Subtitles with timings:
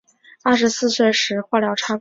[0.43, 1.89] 二十四岁时化疗插管